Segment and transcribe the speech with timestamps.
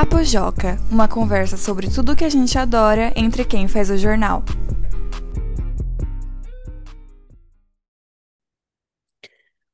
[0.00, 4.44] Papo Joca, uma conversa sobre tudo que a gente adora entre quem faz o jornal.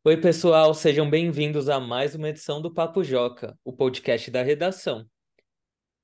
[0.03, 5.05] Oi, pessoal, sejam bem-vindos a mais uma edição do Papo Joca, o podcast da redação.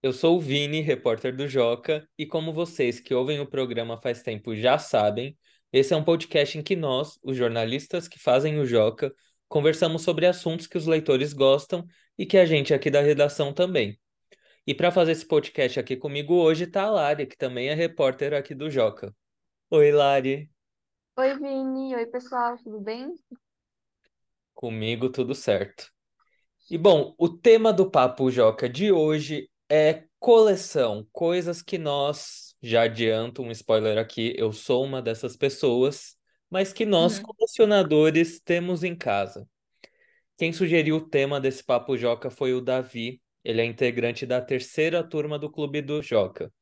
[0.02, 4.22] Eu sou o Vini, repórter do Joca, e como vocês que ouvem o programa faz
[4.22, 5.34] tempo já sabem,
[5.72, 9.10] esse é um podcast em que nós, os jornalistas que fazem o Joca,
[9.48, 11.86] conversamos sobre assuntos que os leitores gostam
[12.18, 13.98] e que a gente aqui da redação também.
[14.66, 18.32] E para fazer esse podcast aqui comigo hoje está a Lari, que também é repórter
[18.34, 19.14] aqui do Joca.
[19.70, 20.50] Oi, Lari.
[21.16, 21.94] Oi, Vini.
[21.94, 23.14] Oi, pessoal, tudo bem?
[24.54, 25.90] Comigo tudo certo.
[26.70, 32.82] E bom, o tema do Papo Joca de hoje é coleção, coisas que nós já
[32.82, 36.14] adianto um spoiler aqui, eu sou uma dessas pessoas,
[36.50, 37.24] mas que nós, Uhum.
[37.24, 39.48] colecionadores, temos em casa.
[40.36, 43.20] Quem sugeriu o tema desse Papo Joca foi o Davi.
[43.44, 46.52] Ele é integrante da terceira turma do Clube do Joca.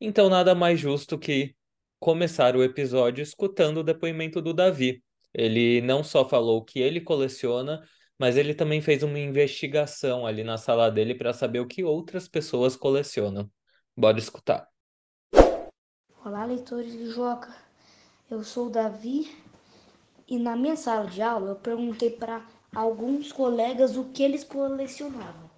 [0.00, 1.54] Então, nada mais justo que
[1.98, 5.02] começar o episódio escutando o depoimento do Davi.
[5.32, 7.80] Ele não só falou o que ele coleciona,
[8.18, 12.28] mas ele também fez uma investigação ali na sala dele para saber o que outras
[12.28, 13.50] pessoas colecionam.
[13.96, 14.68] Bora escutar.
[16.24, 17.54] Olá, leitores do Joca.
[18.30, 19.30] Eu sou o Davi
[20.28, 25.51] e na minha sala de aula eu perguntei para alguns colegas o que eles colecionavam.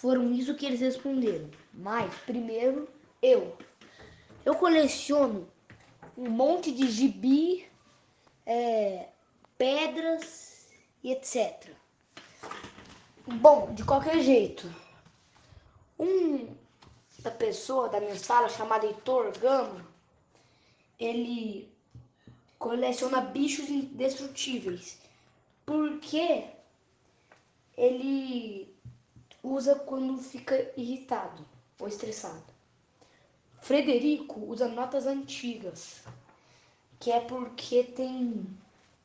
[0.00, 1.50] Foram isso que eles responderam.
[1.74, 2.88] Mas, primeiro,
[3.20, 3.56] eu.
[4.44, 5.48] Eu coleciono
[6.16, 7.68] um monte de gibi,
[8.46, 9.08] é,
[9.58, 10.68] pedras
[11.02, 11.72] e etc.
[13.26, 14.72] Bom, de qualquer jeito,
[15.98, 16.54] um
[17.18, 19.84] da pessoa da minha sala chamada Heitor Gama,
[20.96, 21.68] ele
[22.56, 24.96] coleciona bichos indestrutíveis.
[25.66, 26.44] Porque
[27.76, 28.77] ele
[29.48, 31.44] usa quando fica irritado
[31.80, 32.44] ou estressado.
[33.60, 36.02] Frederico usa notas antigas,
[37.00, 38.46] que é porque tem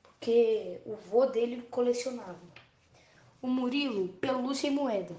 [0.03, 2.39] porque o vô dele colecionava.
[3.41, 5.15] O Murilo, pelúcia e moeda.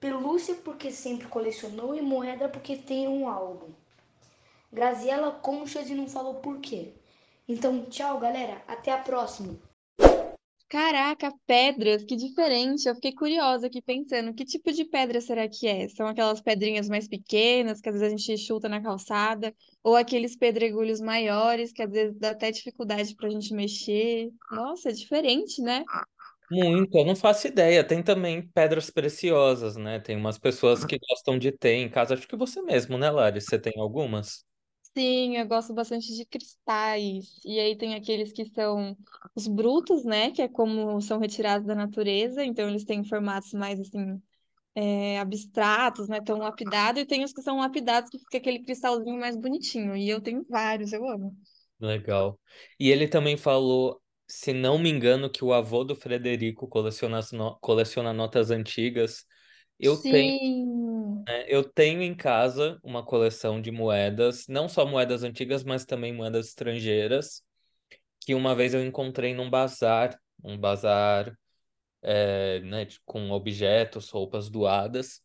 [0.00, 3.70] Pelúcia porque sempre colecionou e moeda porque tem um álbum.
[4.72, 6.94] Graziela conchas e não falou por quê.
[7.46, 8.62] Então, tchau, galera.
[8.66, 9.58] Até a próxima.
[10.68, 12.86] Caraca, pedras, que diferente.
[12.86, 15.88] Eu fiquei curiosa aqui pensando, que tipo de pedra será que é?
[15.88, 20.36] São aquelas pedrinhas mais pequenas que às vezes a gente chuta na calçada, ou aqueles
[20.36, 24.28] pedregulhos maiores que às vezes dá até dificuldade pra gente mexer.
[24.50, 25.84] Nossa, é diferente, né?
[26.50, 27.82] Muito, eu não faço ideia.
[27.82, 30.00] Tem também pedras preciosas, né?
[30.00, 32.12] Tem umas pessoas que gostam de ter em casa.
[32.12, 33.40] Acho que você mesmo, né, Lari?
[33.40, 34.44] Você tem algumas?
[34.96, 37.38] Sim, eu gosto bastante de cristais.
[37.44, 38.96] E aí tem aqueles que são
[39.34, 40.30] os brutos, né?
[40.32, 44.20] Que é como são retirados da natureza, então eles têm formatos mais assim
[44.74, 46.20] é, abstratos, né?
[46.22, 49.96] Tão lapidados, e tem os que são lapidados, que fica aquele cristalzinho mais bonitinho.
[49.96, 51.36] E eu tenho vários, eu amo.
[51.80, 52.40] Legal.
[52.78, 57.56] E ele também falou, se não me engano, que o avô do Frederico coleciona, no-
[57.60, 59.24] coleciona notas antigas.
[59.78, 61.24] Eu tenho, Sim.
[61.26, 66.12] né, eu tenho em casa uma coleção de moedas, não só moedas antigas, mas também
[66.12, 67.42] moedas estrangeiras,
[68.20, 71.36] que uma vez eu encontrei num bazar, um bazar,
[72.02, 75.22] é, né, com objetos, roupas doadas.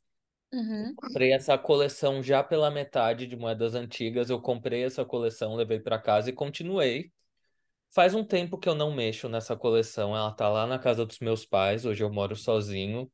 [0.53, 0.93] Uhum.
[0.95, 4.29] Comprei essa coleção já pela metade de moedas antigas.
[4.29, 7.11] Eu comprei essa coleção, levei para casa e continuei.
[7.89, 10.15] Faz um tempo que eu não mexo nessa coleção.
[10.15, 11.85] Ela tá lá na casa dos meus pais.
[11.85, 13.11] Hoje eu moro sozinho.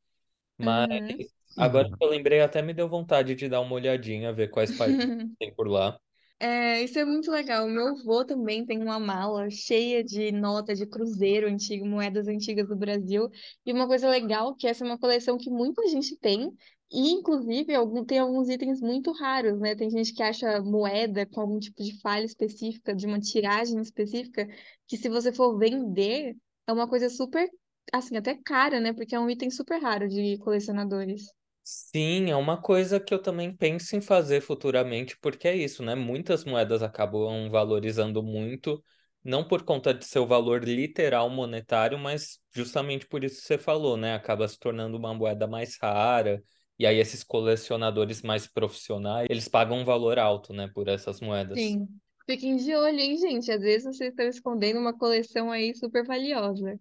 [0.59, 1.25] Mas Uhum.
[1.57, 4.99] agora que eu lembrei, até me deu vontade de dar uma olhadinha, ver quais países
[5.39, 5.99] tem por lá.
[6.39, 7.65] É, isso é muito legal.
[7.65, 12.67] O meu avô também tem uma mala cheia de nota de cruzeiro antigo, moedas antigas
[12.67, 13.29] do Brasil.
[13.65, 16.49] E uma coisa legal que essa é uma coleção que muita gente tem,
[16.91, 19.75] e inclusive algum- tem alguns itens muito raros, né?
[19.75, 24.47] Tem gente que acha moeda com algum tipo de falha específica, de uma tiragem específica,
[24.87, 26.35] que se você for vender,
[26.67, 27.49] é uma coisa super,
[27.93, 28.93] assim, até cara, né?
[28.93, 31.27] Porque é um item super raro de colecionadores.
[31.63, 35.93] Sim, é uma coisa que eu também penso em fazer futuramente, porque é isso, né?
[35.93, 38.83] Muitas moedas acabam valorizando muito,
[39.23, 43.95] não por conta de seu valor literal monetário, mas justamente por isso que você falou,
[43.95, 44.15] né?
[44.15, 46.43] Acaba se tornando uma moeda mais rara,
[46.79, 51.59] e aí esses colecionadores mais profissionais, eles pagam um valor alto, né, por essas moedas.
[51.59, 51.87] Sim.
[52.25, 53.51] Fiquem de olho, hein, gente?
[53.51, 56.79] Às vezes vocês estão escondendo uma coleção aí super valiosa.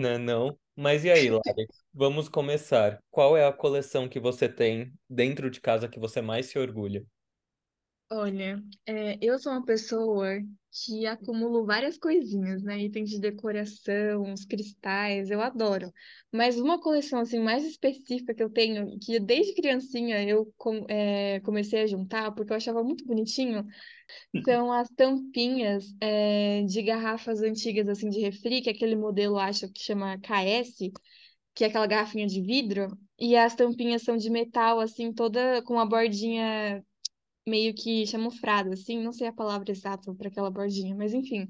[0.00, 0.58] Não, não.
[0.76, 1.66] Mas e aí, Lari?
[1.92, 3.02] Vamos começar.
[3.10, 7.04] Qual é a coleção que você tem dentro de casa que você mais se orgulha?
[8.10, 10.38] Olha, é, eu sou uma pessoa
[10.72, 12.78] que acumulo várias coisinhas, né?
[12.80, 15.92] Itens de decoração, os cristais, eu adoro.
[16.32, 21.40] Mas uma coleção assim mais específica que eu tenho, que desde criancinha eu com- é,
[21.40, 23.66] comecei a juntar, porque eu achava muito bonitinho,
[24.44, 29.68] são as tampinhas é, de garrafas antigas assim de refri, que é aquele modelo, acho
[29.72, 30.90] que chama KS,
[31.54, 32.88] que é aquela garrafinha de vidro,
[33.18, 36.84] e as tampinhas são de metal, assim, toda com a bordinha
[37.48, 41.48] meio que chamufrada, assim, não sei a palavra exata para aquela bordinha, mas enfim.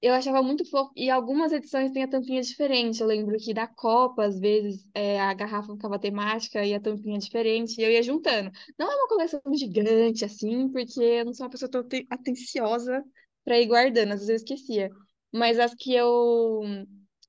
[0.00, 0.92] Eu achava muito fofo.
[0.96, 3.00] E algumas edições têm a tampinha diferente.
[3.00, 7.18] Eu lembro que da Copa, às vezes, é, a garrafa ficava temática e a tampinha
[7.18, 7.80] diferente.
[7.80, 8.50] E eu ia juntando.
[8.78, 13.02] Não é uma coleção gigante, assim, porque eu não sou uma pessoa tão aten- atenciosa
[13.44, 14.12] para ir guardando.
[14.12, 14.90] Às vezes eu esquecia.
[15.32, 16.62] Mas as que eu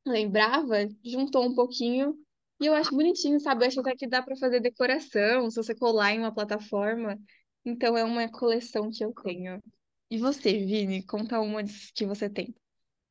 [0.06, 2.16] lembrava, juntou um pouquinho.
[2.62, 3.64] E eu acho bonitinho, sabe?
[3.64, 7.18] Eu acho até que dá para fazer decoração, se você colar em uma plataforma.
[7.66, 9.62] Então é uma coleção que eu tenho.
[10.10, 11.62] E você, Vini, conta uma
[11.94, 12.56] que você tem.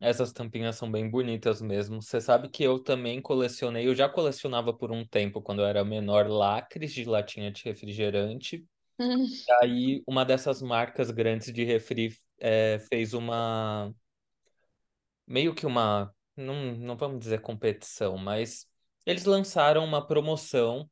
[0.00, 2.00] Essas tampinhas são bem bonitas mesmo.
[2.00, 5.84] Você sabe que eu também colecionei, eu já colecionava por um tempo, quando eu era
[5.84, 8.64] menor, lacres de latinha de refrigerante.
[8.98, 13.92] Hum, E aí, uma dessas marcas grandes de refri é, fez uma.
[15.26, 16.14] Meio que uma.
[16.36, 18.66] Não, não vamos dizer competição, mas
[19.04, 20.88] eles lançaram uma promoção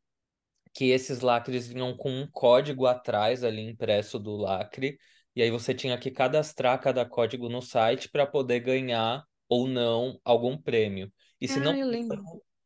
[0.77, 4.99] que esses lacres vinham com um código atrás ali impresso do lacre,
[5.35, 10.21] e aí você tinha que cadastrar cada código no site para poder ganhar ou não
[10.25, 11.11] algum prêmio.
[11.41, 12.23] E se não, Ah, lembro.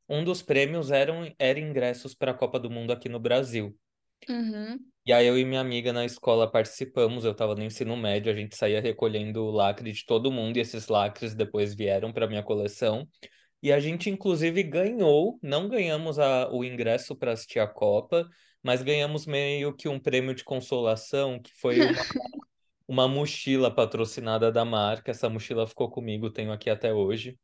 [0.08, 3.78] um dos prêmios eram, era ingressos para a Copa do Mundo aqui no Brasil.
[4.28, 4.92] Uhum.
[5.06, 8.36] E aí eu e minha amiga na escola participamos, eu estava no ensino médio, a
[8.36, 12.42] gente saía recolhendo o lacre de todo mundo, e esses lacres depois vieram para minha
[12.42, 13.08] coleção.
[13.62, 18.28] E a gente, inclusive, ganhou, não ganhamos a, o ingresso para assistir a Copa,
[18.62, 21.92] mas ganhamos meio que um prêmio de consolação, que foi uma,
[22.88, 25.10] uma mochila patrocinada da marca.
[25.10, 27.38] Essa mochila ficou comigo, tenho aqui até hoje.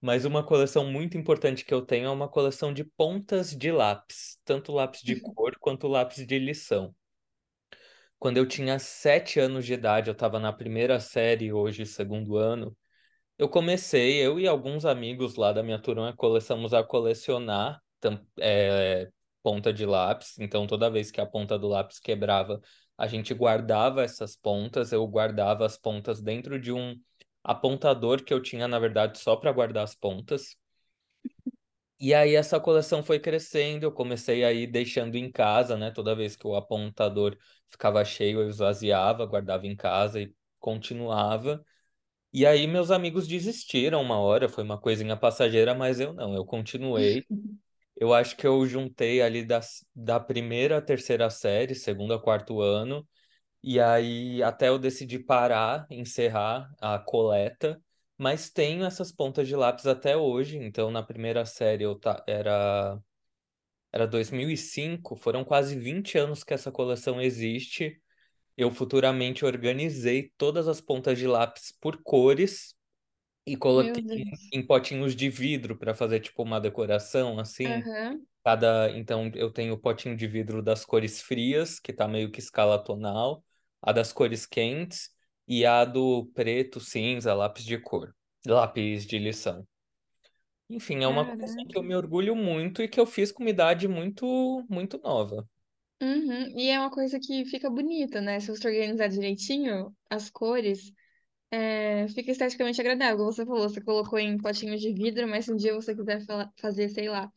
[0.00, 4.38] Mas uma coleção muito importante que eu tenho é uma coleção de pontas de lápis,
[4.44, 6.94] tanto lápis de cor quanto lápis de lição.
[8.18, 12.76] Quando eu tinha sete anos de idade, eu estava na primeira série, hoje segundo ano.
[13.40, 17.82] Eu comecei, eu e alguns amigos lá da minha turma começamos a colecionar
[18.38, 19.10] é,
[19.42, 20.38] ponta de lápis.
[20.38, 22.60] Então, toda vez que a ponta do lápis quebrava,
[22.98, 24.92] a gente guardava essas pontas.
[24.92, 26.94] Eu guardava as pontas dentro de um
[27.42, 30.54] apontador que eu tinha, na verdade, só para guardar as pontas.
[31.98, 35.90] E aí essa coleção foi crescendo, eu comecei aí deixando em casa, né?
[35.90, 37.38] Toda vez que o apontador
[37.70, 41.64] ficava cheio, eu esvaziava, guardava em casa e continuava.
[42.32, 46.44] E aí meus amigos desistiram uma hora, foi uma coisinha passageira, mas eu não, eu
[46.44, 47.26] continuei.
[47.96, 49.60] Eu acho que eu juntei ali da,
[49.94, 53.06] da primeira à terceira série, segundo a quarto ano,
[53.62, 57.82] e aí até eu decidi parar, encerrar a coleta,
[58.18, 60.58] mas tenho essas pontas de lápis até hoje.
[60.58, 62.98] Então na primeira série eu ta, era,
[63.92, 68.00] era 2005, foram quase 20 anos que essa coleção existe.
[68.56, 72.74] Eu futuramente organizei todas as pontas de lápis por cores
[73.46, 74.02] e coloquei
[74.52, 77.88] em potinhos de vidro para fazer tipo uma decoração assim.
[77.88, 78.26] Aham.
[78.44, 82.40] Cada, então eu tenho o potinho de vidro das cores frias, que tá meio que
[82.40, 83.44] escala tonal,
[83.82, 85.10] a das cores quentes
[85.48, 88.14] e a do preto, cinza, lápis de cor,
[88.46, 89.66] lápis de lição.
[90.70, 93.50] Enfim, é uma coisa que eu me orgulho muito e que eu fiz com uma
[93.50, 95.48] idade muito, muito nova.
[96.02, 96.58] Uhum.
[96.58, 98.40] E é uma coisa que fica bonita, né?
[98.40, 100.92] Se você organizar direitinho as cores,
[101.50, 103.18] é, fica esteticamente agradável.
[103.18, 106.24] Como você falou, você colocou em potinhos de vidro, mas se um dia você quiser
[106.26, 107.32] fala- fazer, sei lá,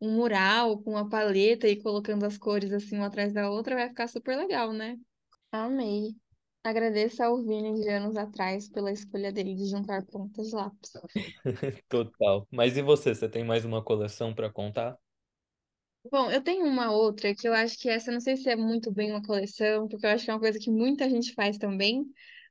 [0.00, 3.88] um mural com uma paleta e colocando as cores assim uma atrás da outra, vai
[3.88, 4.98] ficar super legal, né?
[5.52, 6.16] Amei.
[6.64, 10.92] Agradeço ao Vini de anos atrás pela escolha dele de juntar pontas de lápis.
[11.88, 12.46] Total.
[12.50, 13.14] Mas e você?
[13.14, 14.98] Você tem mais uma coleção para contar?
[16.10, 18.90] Bom, eu tenho uma outra que eu acho que essa, não sei se é muito
[18.90, 22.04] bem uma coleção, porque eu acho que é uma coisa que muita gente faz também,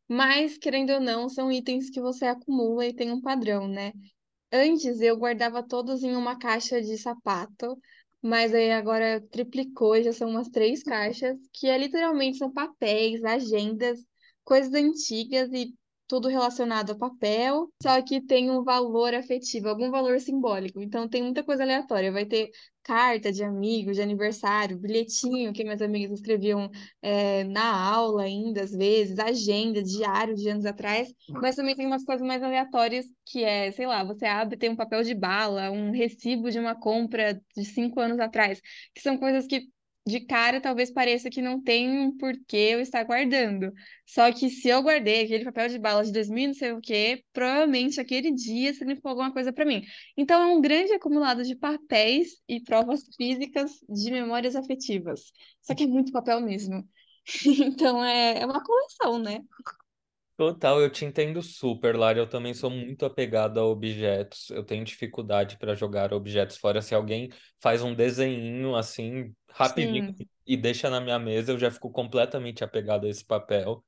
[0.08, 3.92] mas, querendo ou não, são itens que você acumula e tem um padrão, né?
[4.54, 7.77] Antes eu guardava todos em uma caixa de sapato,
[8.22, 14.00] mas aí agora triplicou, já são umas três caixas, que é literalmente são papéis, agendas,
[14.44, 15.74] coisas antigas e
[16.08, 20.82] tudo relacionado a papel, só que tem um valor afetivo, algum valor simbólico.
[20.82, 22.12] Então tem muita coisa aleatória.
[22.12, 22.50] Vai ter
[22.84, 26.72] carta de amigo, de aniversário, bilhetinho que minhas amigas escreviam
[27.02, 31.14] é, na aula ainda, às vezes, agenda, diário de anos atrás.
[31.30, 34.76] Mas também tem umas coisas mais aleatórias que é, sei lá, você abre tem um
[34.76, 38.62] papel de bala, um recibo de uma compra de cinco anos atrás,
[38.96, 39.68] que são coisas que
[40.08, 43.74] de cara talvez pareça que não tem um porquê eu estar guardando.
[44.06, 47.24] Só que se eu guardei aquele papel de bala de 2000 não sei o quê,
[47.34, 49.84] provavelmente aquele dia significou alguma coisa para mim.
[50.16, 55.32] Então é um grande acumulado de papéis e provas físicas de memórias afetivas.
[55.62, 56.88] Só que é muito papel mesmo.
[57.60, 59.42] Então é, é uma coleção, né?
[60.38, 62.20] Total, eu te entendo super, Lara.
[62.20, 64.50] Eu também sou muito apegado a objetos.
[64.51, 66.79] Eu tenho dificuldade para jogar objetos fora.
[66.82, 67.29] Se alguém
[67.60, 72.63] faz um desenho assim, rapidinho, Sim, e deixa na minha mesa, eu já fico completamente
[72.63, 73.84] apegado a esse papel.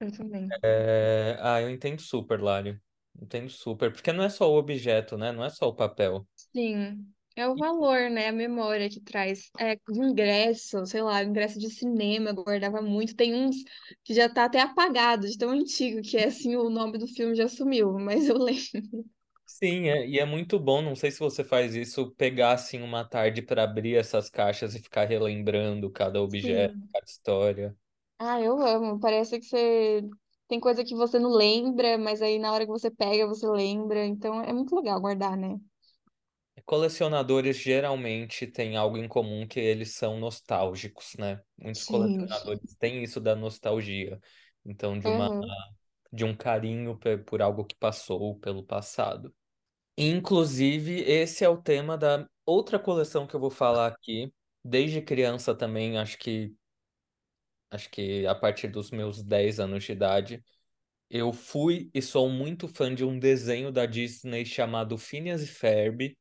[0.00, 0.48] eu também.
[0.62, 1.36] É...
[1.40, 2.78] Ah, eu entendo super, Lara.
[3.20, 3.90] Entendo super.
[3.92, 5.32] Porque não é só o objeto, né?
[5.32, 6.26] Não é só o papel.
[6.36, 8.28] Sim, é o valor, né?
[8.28, 9.50] A memória que traz.
[9.58, 13.14] É, ingresso, sei lá, ingresso de cinema, eu guardava muito.
[13.16, 13.56] Tem uns
[14.04, 17.34] que já tá até apagado, de tão antigo que é assim, o nome do filme
[17.34, 19.04] já sumiu, mas eu lembro.
[19.46, 23.04] Sim, é, e é muito bom, não sei se você faz isso, pegar assim uma
[23.04, 26.92] tarde para abrir essas caixas e ficar relembrando cada objeto, Sim.
[26.92, 27.76] cada história.
[28.18, 29.00] Ah, eu amo.
[29.00, 30.08] Parece que você
[30.48, 34.04] tem coisa que você não lembra, mas aí na hora que você pega, você lembra.
[34.06, 35.58] Então é muito legal guardar, né?
[36.66, 41.42] Colecionadores geralmente têm algo em comum que eles são nostálgicos, né?
[41.56, 41.84] Muitos Sim.
[41.84, 44.20] colecionadores têm isso da nostalgia,
[44.64, 45.74] então de uma Aham.
[46.12, 49.34] de um carinho por algo que passou pelo passado.
[49.96, 54.32] Inclusive, esse é o tema da outra coleção que eu vou falar aqui.
[54.64, 56.54] Desde criança também, acho que
[57.70, 60.44] acho que a partir dos meus 10 anos de idade,
[61.10, 66.16] eu fui e sou muito fã de um desenho da Disney chamado Phineas e Ferb.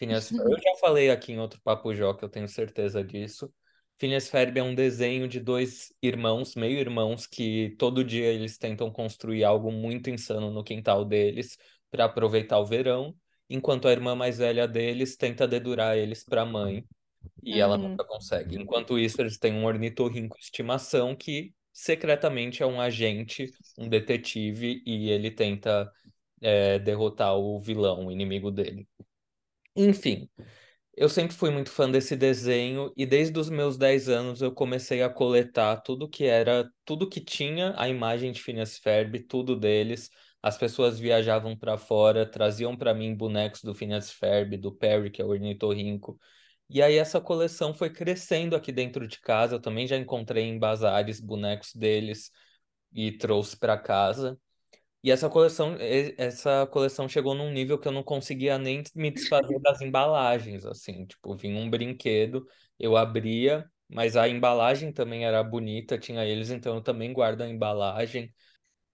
[0.00, 3.52] Phineas Ferb, eu já falei aqui em outro Papo Jó, que eu tenho certeza disso.
[3.98, 9.44] Phineas Ferb é um desenho de dois irmãos, meio-irmãos, que todo dia eles tentam construir
[9.44, 11.58] algo muito insano no quintal deles
[11.90, 13.14] para aproveitar o verão,
[13.48, 16.82] enquanto a irmã mais velha deles tenta dedurar eles para a mãe
[17.42, 17.90] e ela Uhum.
[17.90, 18.56] nunca consegue.
[18.56, 23.46] Enquanto isso, eles têm um ornitorrinco de estimação que secretamente é um agente,
[23.78, 25.92] um detetive, e ele tenta,
[26.40, 28.88] é, derrotar o vilão, o inimigo dele.
[29.80, 30.28] Enfim.
[30.96, 35.02] Eu sempre fui muito fã desse desenho e desde os meus 10 anos eu comecei
[35.02, 40.10] a coletar tudo que era, tudo que tinha a imagem de Phineas Ferb, tudo deles.
[40.42, 45.22] As pessoas viajavam para fora, traziam para mim bonecos do Phineas Ferb, do Perry, que
[45.22, 46.18] é o ornitorrinco.
[46.68, 49.54] E aí essa coleção foi crescendo aqui dentro de casa.
[49.56, 52.30] Eu também já encontrei em bazares bonecos deles
[52.92, 54.38] e trouxe para casa.
[55.02, 55.76] E essa coleção,
[56.18, 61.06] essa coleção chegou num nível que eu não conseguia nem me desfazer das embalagens, assim,
[61.06, 62.46] tipo, vinha um brinquedo,
[62.78, 67.48] eu abria, mas a embalagem também era bonita, tinha eles, então eu também guardo a
[67.48, 68.32] embalagem.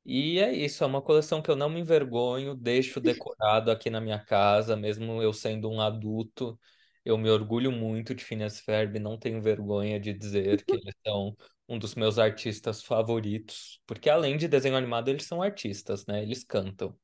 [0.05, 4.01] E é isso, é uma coleção que eu não me envergonho, deixo decorado aqui na
[4.01, 6.59] minha casa, mesmo eu sendo um adulto.
[7.05, 11.37] Eu me orgulho muito de Phineas Ferb, não tenho vergonha de dizer que eles são
[11.69, 16.23] um dos meus artistas favoritos, porque além de desenho animado, eles são artistas, né?
[16.23, 16.97] Eles cantam.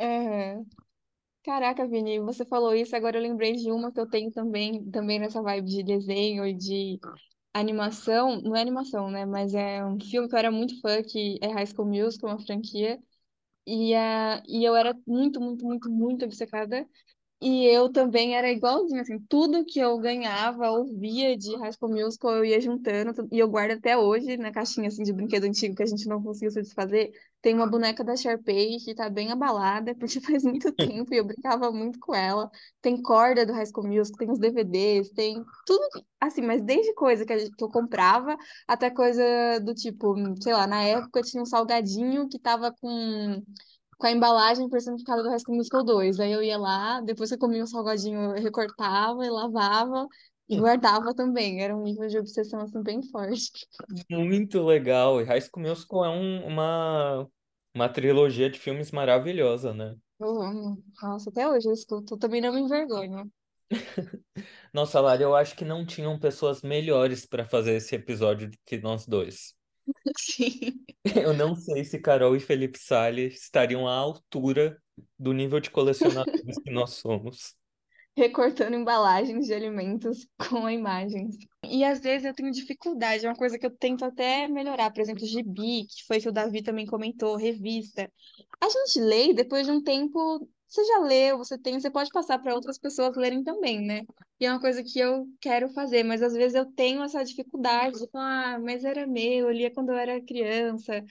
[0.00, 0.66] Uhum.
[1.44, 5.18] Caraca, Vini, você falou isso, agora eu lembrei de uma que eu tenho também, também
[5.18, 6.98] nessa vibe de desenho e de
[7.52, 8.40] animação.
[8.42, 9.26] Não é animação, né?
[9.26, 12.40] Mas é um filme que eu era muito fã, que é High School Musical, uma
[12.44, 12.98] franquia.
[13.66, 16.88] E, a, e eu era muito, muito, muito, muito obcecada
[17.46, 22.36] E eu também era igualzinho, assim, tudo que eu ganhava, ouvia de High School Musical,
[22.36, 25.82] eu ia juntando, e eu guardo até hoje, na caixinha, assim, de brinquedo antigo que
[25.82, 29.94] a gente não conseguiu se desfazer, tem uma boneca da Sharpay que tá bem abalada,
[29.98, 32.50] porque faz muito tempo e eu brincava muito com ela.
[32.80, 35.82] Tem corda do High School Musical, tem os DVDs, tem tudo,
[36.18, 38.36] assim, mas desde coisa que, gente- que eu comprava,
[38.66, 39.22] até coisa
[39.60, 43.42] do tipo, sei lá, na época tinha um salgadinho que tava com
[43.98, 46.20] com a embalagem personificada do High School Musical 2.
[46.20, 50.06] Aí eu ia lá, depois que eu comia o salgadinho, eu recortava e lavava
[50.48, 51.62] e guardava também.
[51.62, 53.50] Era um nível de obsessão assim bem forte.
[54.10, 55.20] Muito legal.
[55.20, 57.28] E High School Musical é um- uma,
[57.74, 59.96] uma trilogia de filmes maravilhosa, né?
[60.18, 60.82] Eu amo.
[61.02, 62.16] Nossa, até hoje eu escuto.
[62.18, 63.30] Também não me envergonho.
[64.72, 68.78] Nossa, Lara, eu acho que não tinham pessoas melhores para fazer esse episódio do que
[68.78, 69.54] nós dois.
[70.18, 70.84] Sim.
[71.16, 74.80] Eu não sei se Carol e Felipe Salles estariam à altura
[75.18, 77.54] do nível de colecionadores que nós somos.
[78.16, 81.36] Recortando embalagens de alimentos com imagens.
[81.64, 84.92] E às vezes eu tenho dificuldade, é uma coisa que eu tento até melhorar.
[84.92, 88.10] Por exemplo, gibi, que foi que o Davi também comentou, revista.
[88.60, 92.10] A gente lê e depois de um tempo, você já leu, você tem, você pode
[92.10, 94.02] passar para outras pessoas lerem também, né?
[94.40, 97.98] E é uma coisa que eu quero fazer, mas às vezes eu tenho essa dificuldade
[97.98, 101.02] de falar, ah, mas era meu, eu lia quando eu era criança,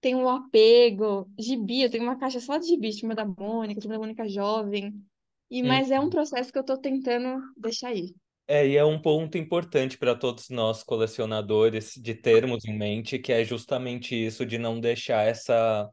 [0.00, 1.30] tem um apego.
[1.38, 4.92] Gibi, eu tenho uma caixa só de gibi, Turma da Mônica, Turma da Mônica Jovem.
[5.50, 5.68] E, Hum.
[5.68, 8.14] mas é um processo que eu tô tentando deixar ir.
[8.46, 13.32] É, e é um ponto importante para todos nós colecionadores de termos em mente, que
[13.32, 15.88] é justamente isso de não deixar essa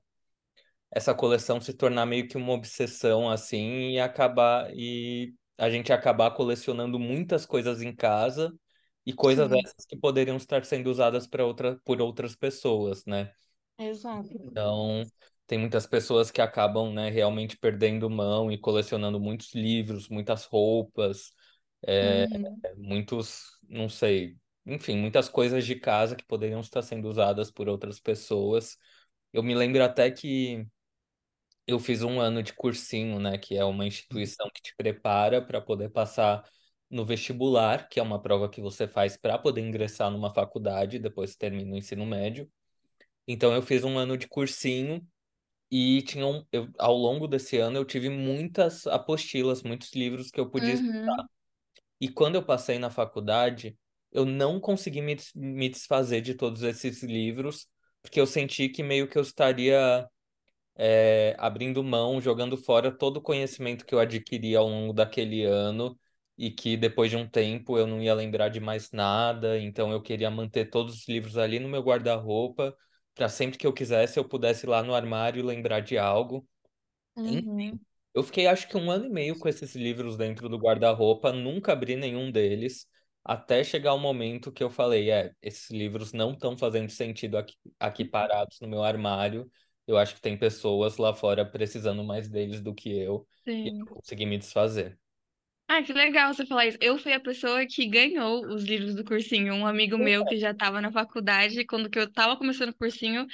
[0.91, 6.31] essa coleção se tornar meio que uma obsessão assim e acabar e a gente acabar
[6.31, 8.53] colecionando muitas coisas em casa
[9.05, 13.33] e coisas Sim, essas que poderiam estar sendo usadas para outra, por outras pessoas, né?
[13.77, 14.37] exato.
[14.51, 15.03] Então,
[15.47, 21.33] tem muitas pessoas que acabam, né, realmente perdendo mão e colecionando muitos livros, muitas roupas,
[21.87, 27.51] é, Uhum, muitos, não sei, enfim, muitas coisas de casa que poderiam estar sendo usadas
[27.51, 28.77] por outras pessoas.
[29.33, 30.67] Eu me lembro até que
[31.69, 35.61] eu fiz um ano de cursinho, né, que é uma instituição que te prepara para
[35.61, 36.43] poder passar
[36.89, 41.33] no vestibular, que é uma prova que você faz para poder ingressar numa faculdade depois
[41.33, 42.49] que termina o ensino médio.
[43.27, 45.05] Então eu fiz um ano de cursinho
[45.71, 50.39] e tinha um, eu, ao longo desse ano eu tive muitas apostilas, muitos livros que
[50.39, 51.29] eu podia uhum, estudar.
[52.01, 53.77] E quando eu passei na faculdade,
[54.11, 57.67] eu não consegui me, me desfazer de todos esses livros,
[58.01, 60.07] porque eu senti que meio que eu estaria
[60.79, 65.99] é, abrindo mão, jogando fora todo o conhecimento que eu adquiri ao longo daquele ano
[66.37, 70.01] e que depois de um tempo eu não ia lembrar de mais nada, então eu
[70.01, 72.75] queria manter todos os livros ali no meu guarda-roupa,
[73.13, 76.47] para sempre que eu quisesse eu pudesse ir lá no armário e lembrar de algo.
[77.17, 77.79] uhum.
[78.13, 81.73] Eu fiquei acho que um ano e meio com esses livros dentro do guarda-roupa, nunca
[81.73, 82.87] abri nenhum deles,
[83.23, 87.55] até chegar o momento que eu falei, é, esses livros não estão fazendo sentido aqui,
[87.79, 89.49] aqui parados no meu armário.
[89.89, 93.27] Eu acho que tem pessoas lá fora precisando mais deles do que eu,
[93.63, 93.85] e eu Sim.
[93.87, 94.99] consegui me desfazer.
[95.67, 96.77] Ah, que legal você falar isso.
[96.79, 99.53] Eu fui a pessoa que ganhou os livros do cursinho.
[99.55, 103.25] Um amigo meu que já estava na faculdade, quando que eu estava começando o cursinho,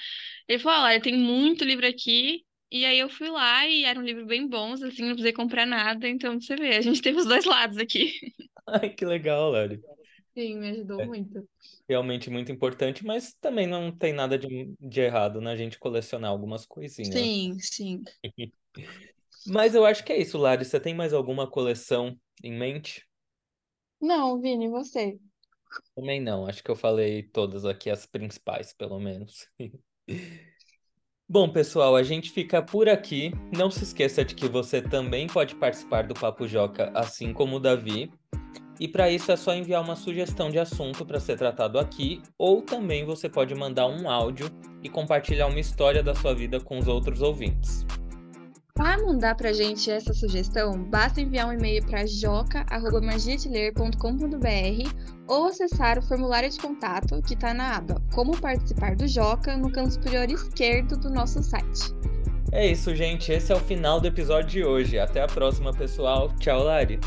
[0.47, 2.45] ele falou: Olha, tem muito livro aqui.
[2.71, 6.07] E aí eu fui lá e eram livros bem bons, assim, não precisei comprar nada.
[6.09, 8.13] Então, você vê, a gente teve os dois lados aqui.
[8.67, 9.83] Ai, que legal, Lari.
[10.35, 11.47] Sim, me ajudou É muito.
[11.87, 16.65] realmente muito importante, mas também não tem nada de, de errado na gente colecionar algumas
[16.65, 17.19] coisinhas.
[17.19, 18.03] Sim, sim.
[19.47, 20.65] Mas eu acho que é isso, Lari.
[20.65, 23.07] Você tem mais alguma coleção em mente?
[23.99, 25.19] Não, Vini, você?
[25.95, 29.47] Também não, acho que eu falei todas aqui, as principais, pelo menos.
[31.27, 33.31] Bom, pessoal, a gente fica por aqui.
[33.51, 37.59] Não se esqueça de que você também pode participar do Papo Joca, assim como o
[37.59, 38.11] Davi.
[38.79, 42.61] E para isso é só enviar uma sugestão de assunto para ser tratado aqui, ou
[42.61, 44.49] também você pode mandar um áudio
[44.83, 47.85] e compartilhar uma história da sua vida com os outros ouvintes.
[48.75, 54.89] Para mandar pra gente essa sugestão, basta enviar um e-mail para joca.magiadeler.com.br
[55.29, 59.71] ou acessar o formulário de contato que está na aba Como Participar do Joca no
[59.71, 61.95] canto superior esquerdo do nosso site.
[62.51, 63.31] É isso, gente.
[63.31, 64.99] Esse é o final do episódio de hoje.
[64.99, 66.29] Até a próxima, pessoal.
[66.37, 66.99] Tchau, Lari.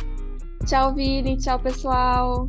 [0.68, 1.38] Tchau, Vini.
[1.38, 2.46] Tchau, pessoal.